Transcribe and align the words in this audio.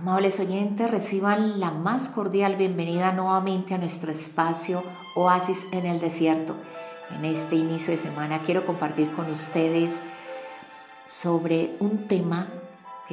Amables 0.00 0.38
oyentes, 0.38 0.88
reciban 0.88 1.58
la 1.58 1.72
más 1.72 2.08
cordial 2.08 2.54
bienvenida 2.54 3.10
nuevamente 3.10 3.74
a 3.74 3.78
nuestro 3.78 4.12
espacio 4.12 4.84
Oasis 5.16 5.66
en 5.72 5.86
el 5.86 5.98
Desierto. 5.98 6.54
En 7.10 7.24
este 7.24 7.56
inicio 7.56 7.90
de 7.90 7.98
semana 7.98 8.42
quiero 8.44 8.64
compartir 8.64 9.10
con 9.10 9.28
ustedes 9.28 10.00
sobre 11.04 11.76
un 11.80 12.06
tema 12.06 12.46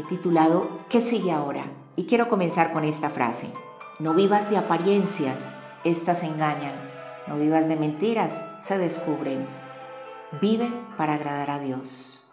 titulado 0.07 0.85
¿Qué 0.87 1.01
sigue 1.01 1.31
ahora? 1.31 1.65
Y 1.95 2.05
quiero 2.05 2.29
comenzar 2.29 2.71
con 2.71 2.83
esta 2.83 3.09
frase. 3.09 3.51
No 3.97 4.13
vivas 4.13 4.51
de 4.51 4.57
apariencias, 4.57 5.55
estas 5.85 6.21
engañan. 6.21 6.75
No 7.25 7.37
vivas 7.37 7.67
de 7.67 7.77
mentiras, 7.77 8.43
se 8.59 8.77
descubren. 8.77 9.47
Vive 10.39 10.71
para 10.97 11.15
agradar 11.15 11.49
a 11.49 11.57
Dios. 11.57 12.24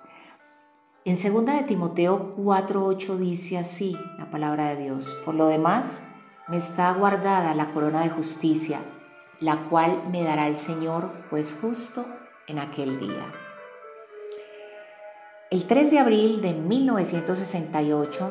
En 1.04 1.16
2 1.16 1.44
de 1.46 1.64
Timoteo 1.64 2.36
4:8 2.36 3.16
dice 3.16 3.58
así 3.58 3.98
la 4.18 4.30
palabra 4.30 4.68
de 4.68 4.84
Dios. 4.84 5.16
Por 5.24 5.34
lo 5.34 5.48
demás, 5.48 6.06
me 6.46 6.56
está 6.56 6.92
guardada 6.92 7.56
la 7.56 7.72
corona 7.72 8.02
de 8.02 8.10
justicia, 8.10 8.78
la 9.40 9.68
cual 9.68 10.04
me 10.12 10.22
dará 10.22 10.46
el 10.46 10.58
Señor, 10.58 11.10
pues 11.28 11.58
justo 11.60 12.06
en 12.46 12.60
aquel 12.60 13.00
día. 13.00 13.32
El 15.50 15.66
3 15.66 15.90
de 15.90 15.98
abril 15.98 16.40
de 16.40 16.52
1968, 16.52 18.30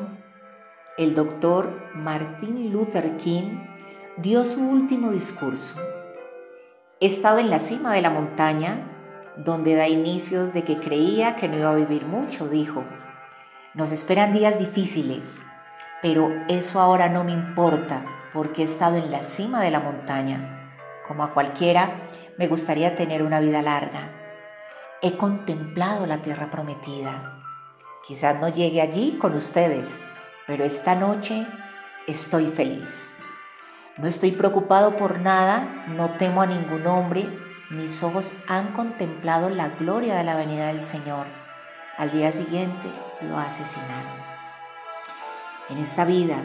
el 0.96 1.14
doctor 1.14 1.78
Martin 1.94 2.72
Luther 2.72 3.18
King 3.18 3.66
dio 4.16 4.46
su 4.46 4.62
último 4.66 5.10
discurso. 5.10 5.76
He 7.00 7.06
estado 7.06 7.38
en 7.38 7.50
la 7.50 7.58
cima 7.58 7.92
de 7.92 8.00
la 8.00 8.08
montaña 8.08 8.91
donde 9.36 9.74
da 9.74 9.88
inicios 9.88 10.52
de 10.52 10.64
que 10.64 10.78
creía 10.78 11.36
que 11.36 11.48
no 11.48 11.58
iba 11.58 11.70
a 11.70 11.76
vivir 11.76 12.06
mucho, 12.06 12.48
dijo. 12.48 12.84
Nos 13.74 13.92
esperan 13.92 14.32
días 14.32 14.58
difíciles, 14.58 15.44
pero 16.02 16.30
eso 16.48 16.80
ahora 16.80 17.08
no 17.08 17.24
me 17.24 17.32
importa 17.32 18.04
porque 18.32 18.62
he 18.62 18.64
estado 18.64 18.96
en 18.96 19.10
la 19.10 19.22
cima 19.22 19.62
de 19.62 19.70
la 19.70 19.80
montaña. 19.80 20.70
Como 21.06 21.24
a 21.24 21.32
cualquiera, 21.32 21.96
me 22.38 22.48
gustaría 22.48 22.96
tener 22.96 23.22
una 23.22 23.40
vida 23.40 23.62
larga. 23.62 24.10
He 25.00 25.16
contemplado 25.16 26.06
la 26.06 26.18
tierra 26.18 26.50
prometida. 26.50 27.40
Quizás 28.06 28.38
no 28.40 28.48
llegue 28.48 28.80
allí 28.80 29.18
con 29.20 29.34
ustedes, 29.34 30.00
pero 30.46 30.64
esta 30.64 30.94
noche 30.94 31.46
estoy 32.06 32.46
feliz. 32.46 33.14
No 33.96 34.08
estoy 34.08 34.32
preocupado 34.32 34.96
por 34.96 35.20
nada, 35.20 35.86
no 35.88 36.16
temo 36.16 36.42
a 36.42 36.46
ningún 36.46 36.86
hombre, 36.86 37.28
mis 37.72 38.02
ojos 38.02 38.34
han 38.46 38.72
contemplado 38.74 39.48
la 39.48 39.70
gloria 39.70 40.14
de 40.14 40.24
la 40.24 40.36
venida 40.36 40.66
del 40.66 40.82
Señor. 40.82 41.26
Al 41.96 42.10
día 42.10 42.30
siguiente 42.30 42.92
lo 43.22 43.38
asesinaron. 43.38 44.12
En 45.70 45.78
esta 45.78 46.04
vida 46.04 46.36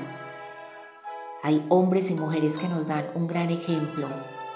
hay 1.44 1.66
hombres 1.68 2.12
y 2.12 2.16
mujeres 2.16 2.58
que 2.58 2.70
nos 2.70 2.88
dan 2.88 3.08
un 3.14 3.28
gran 3.28 3.50
ejemplo 3.50 4.08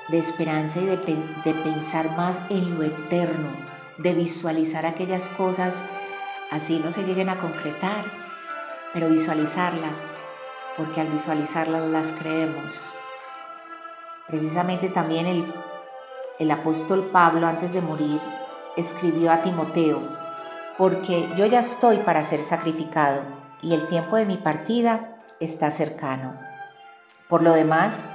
de 0.07 0.17
esperanza 0.17 0.79
y 0.79 0.85
de, 0.85 0.95
de 0.95 1.53
pensar 1.55 2.15
más 2.15 2.41
en 2.49 2.75
lo 2.75 2.83
eterno, 2.83 3.49
de 3.97 4.13
visualizar 4.13 4.85
aquellas 4.85 5.27
cosas 5.27 5.83
así 6.51 6.79
no 6.79 6.91
se 6.91 7.03
lleguen 7.03 7.27
a 7.27 7.39
concretar, 7.39 8.05
pero 8.93 9.09
visualizarlas, 9.09 10.05
porque 10.77 11.01
al 11.01 11.09
visualizarlas 11.09 11.89
las 11.89 12.13
creemos. 12.13 12.93
Precisamente 14.27 14.87
también 14.87 15.25
el 15.25 15.53
el 16.39 16.51
apóstol 16.51 17.09
Pablo 17.11 17.47
antes 17.47 17.73
de 17.73 17.81
morir 17.81 18.21
escribió 18.77 19.31
a 19.31 19.41
Timoteo, 19.41 20.01
porque 20.77 21.29
yo 21.35 21.45
ya 21.45 21.59
estoy 21.59 21.99
para 21.99 22.23
ser 22.23 22.43
sacrificado 22.43 23.21
y 23.61 23.73
el 23.73 23.87
tiempo 23.87 24.15
de 24.15 24.25
mi 24.25 24.37
partida 24.37 25.17
está 25.39 25.69
cercano. 25.69 26.39
Por 27.29 27.43
lo 27.43 27.53
demás, 27.53 28.09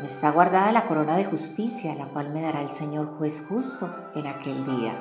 me 0.00 0.06
está 0.06 0.30
guardada 0.30 0.72
la 0.72 0.86
corona 0.86 1.16
de 1.16 1.24
justicia, 1.24 1.94
la 1.94 2.06
cual 2.06 2.30
me 2.30 2.42
dará 2.42 2.60
el 2.60 2.70
Señor 2.70 3.16
juez 3.16 3.44
justo 3.48 3.94
en 4.14 4.26
aquel 4.26 4.66
día. 4.66 4.94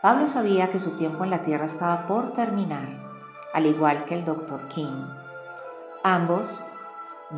Pablo 0.00 0.26
sabía 0.28 0.70
que 0.70 0.78
su 0.78 0.96
tiempo 0.96 1.24
en 1.24 1.30
la 1.30 1.42
tierra 1.42 1.66
estaba 1.66 2.06
por 2.06 2.32
terminar, 2.32 2.88
al 3.52 3.66
igual 3.66 4.04
que 4.04 4.14
el 4.14 4.24
doctor 4.24 4.68
King. 4.68 5.06
Ambos 6.02 6.64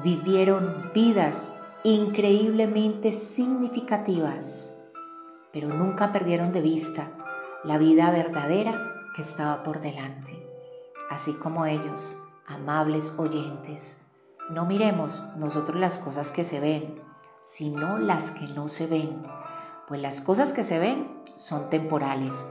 vivieron 0.05 0.91
vidas 0.95 1.58
increíblemente 1.85 3.13
significativas, 3.13 4.77
pero 5.53 5.69
nunca 5.69 6.13
perdieron 6.13 6.53
de 6.53 6.61
vista 6.61 7.11
la 7.63 7.79
vida 7.79 8.11
verdadera 8.11 8.95
que 9.15 9.23
estaba 9.23 9.63
por 9.63 9.81
delante. 9.81 10.45
Así 11.11 11.35
como 11.35 11.67
ellos, 11.67 12.21
amables 12.47 13.15
oyentes, 13.17 14.05
no 14.51 14.67
miremos 14.67 15.23
nosotros 15.37 15.79
las 15.79 15.99
cosas 15.99 16.31
que 16.31 16.45
se 16.45 16.61
ven, 16.61 17.01
sino 17.45 17.99
las 17.99 18.33
que 18.33 18.47
no 18.49 18.69
se 18.69 18.87
ven, 18.87 19.23
pues 19.87 20.01
las 20.01 20.21
cosas 20.21 20.53
que 20.53 20.65
se 20.65 20.79
ven 20.79 21.23
son 21.37 21.71
temporales, 21.71 22.47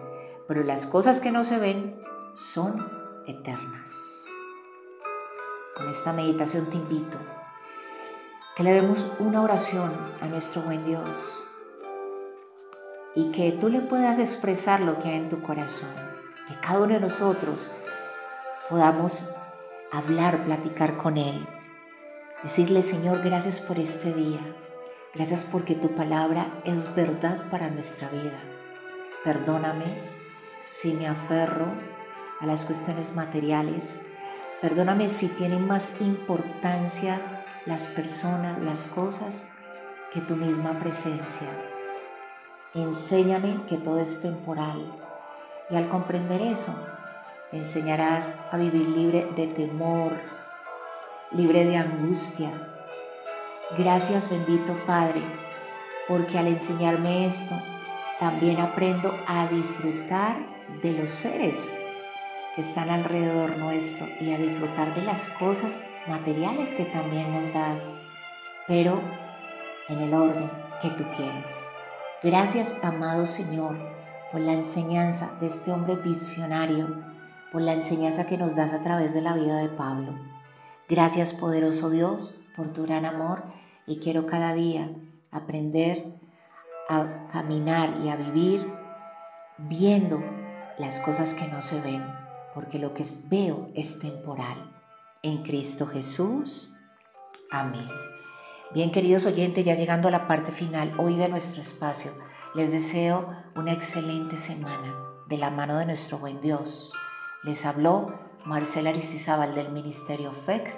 pero 0.48 0.64
las 0.64 0.88
cosas 0.88 1.22
que 1.22 1.32
no 1.32 1.44
se 1.44 1.60
ven 1.60 2.02
son 2.36 2.90
eternas. 3.28 4.26
Con 5.76 5.90
esta 5.90 6.14
meditación 6.14 6.68
te 6.70 6.78
invito 6.78 7.18
que 8.58 8.64
le 8.64 8.74
demos 8.74 9.12
una 9.20 9.44
oración 9.44 9.94
a 10.20 10.26
nuestro 10.26 10.64
buen 10.64 10.84
Dios 10.84 11.46
y 13.14 13.30
que 13.32 13.52
tú 13.52 13.70
le 13.70 13.82
puedas 13.82 14.18
expresar 14.18 14.80
lo 14.80 14.98
que 15.00 15.10
hay 15.10 15.18
en 15.18 15.30
tu 15.30 15.44
corazón, 15.44 15.94
que 16.48 16.56
cada 16.60 16.80
uno 16.80 16.96
de 16.96 17.00
nosotros 17.00 17.70
podamos 18.68 19.30
hablar, 19.92 20.44
platicar 20.44 20.98
con 20.98 21.18
Él, 21.18 21.48
decirle 22.42 22.82
Señor, 22.82 23.22
gracias 23.22 23.62
por 23.62 23.78
este 23.78 24.12
día, 24.12 24.42
gracias 25.14 25.44
porque 25.44 25.76
tu 25.76 25.94
palabra 25.94 26.60
es 26.64 26.96
verdad 26.96 27.52
para 27.52 27.70
nuestra 27.70 28.10
vida. 28.10 28.40
Perdóname 29.24 30.02
si 30.72 30.94
me 30.94 31.06
aferro 31.06 31.68
a 32.40 32.48
las 32.48 32.66
cuestiones 32.66 33.14
materiales, 33.14 34.02
perdóname 34.62 35.10
si 35.10 35.28
tienen 35.28 35.68
más 35.68 36.02
importancia 36.02 37.37
las 37.68 37.88
personas, 37.88 38.60
las 38.60 38.88
cosas, 38.88 39.46
que 40.14 40.22
tu 40.22 40.36
misma 40.36 40.80
presencia. 40.80 41.48
Enséñame 42.74 43.66
que 43.68 43.78
todo 43.78 44.00
es 44.00 44.22
temporal 44.22 44.96
y 45.70 45.76
al 45.76 45.90
comprender 45.90 46.42
eso, 46.42 46.74
enseñarás 47.52 48.36
a 48.52 48.58
vivir 48.58 48.88
libre 48.88 49.30
de 49.36 49.48
temor, 49.48 50.14
libre 51.32 51.66
de 51.66 51.76
angustia. 51.76 52.52
Gracias 53.78 54.30
bendito 54.30 54.78
Padre, 54.86 55.22
porque 56.08 56.40
al 56.40 56.48
enseñarme 56.48 57.26
esto, 57.26 57.56
también 58.20 58.62
aprendo 58.62 59.14
a 59.28 59.46
disfrutar 59.48 60.38
de 60.82 60.94
los 60.94 61.12
seres 61.12 61.70
que 62.58 62.62
están 62.62 62.90
alrededor 62.90 63.56
nuestro 63.60 64.08
y 64.20 64.34
a 64.34 64.40
disfrutar 64.40 64.96
de 64.96 65.04
las 65.04 65.30
cosas 65.30 65.84
materiales 66.08 66.74
que 66.74 66.86
también 66.86 67.32
nos 67.32 67.54
das, 67.54 67.96
pero 68.68 69.00
en 69.88 70.00
el 70.00 70.12
orden 70.12 70.50
que 70.82 70.90
tú 70.90 71.04
quieres. 71.16 71.72
Gracias, 72.24 72.76
amado 72.82 73.28
Señor, 73.28 73.78
por 74.32 74.42
la 74.42 74.54
enseñanza 74.54 75.38
de 75.40 75.46
este 75.46 75.72
hombre 75.72 75.98
visionario, 75.98 77.06
por 77.52 77.62
la 77.62 77.74
enseñanza 77.74 78.26
que 78.26 78.40
nos 78.40 78.56
das 78.56 78.74
a 78.74 78.82
través 78.82 79.14
de 79.14 79.22
la 79.22 79.36
vida 79.36 79.58
de 79.58 79.70
Pablo. 79.70 80.16
Gracias, 80.90 81.36
poderoso 81.36 81.92
Dios, 81.92 82.40
por 82.56 82.74
tu 82.74 82.88
gran 82.88 83.06
amor 83.06 83.44
y 83.86 84.00
quiero 84.00 84.26
cada 84.26 84.56
día 84.56 84.90
aprender 85.30 86.08
a 86.90 87.28
caminar 87.32 88.00
y 88.04 88.10
a 88.10 88.16
vivir 88.16 88.68
viendo 89.60 90.24
las 90.80 91.00
cosas 91.00 91.36
que 91.36 91.48
no 91.48 91.62
se 91.62 91.80
ven, 91.82 92.04
porque 92.58 92.80
lo 92.80 92.96
que 92.96 93.06
veo 93.26 93.68
es 93.76 94.00
temporal 94.00 94.76
en 95.22 95.44
Cristo 95.44 95.86
Jesús. 95.86 96.74
Amén. 97.52 97.88
Bien, 98.74 98.92
queridos 98.92 99.28
oyentes, 99.28 99.64
ya 99.64 99.76
llegando 99.76 100.08
a 100.08 100.12
la 100.12 100.26
parte 100.26 100.52
final 100.52 100.92
hoy 100.98 101.18
de 101.18 101.30
nuestro 101.30 101.62
espacio, 101.62 102.14
les 102.56 102.72
deseo 102.72 103.32
una 103.56 103.74
excelente 103.74 104.38
semana 104.38 104.96
de 105.28 105.38
la 105.38 105.52
mano 105.52 105.78
de 105.78 105.86
nuestro 105.86 106.18
buen 106.18 106.42
Dios. 106.42 106.92
Les 107.44 107.64
habló 107.64 108.12
Marcela 108.44 108.90
Aristizábal 108.90 109.54
del 109.54 109.72
Ministerio 109.72 110.32
FEC, 110.32 110.76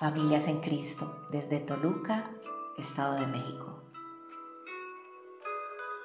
Familias 0.00 0.48
en 0.48 0.60
Cristo, 0.60 1.28
desde 1.30 1.60
Toluca, 1.60 2.28
Estado 2.76 3.14
de 3.14 3.28
México. 3.28 3.89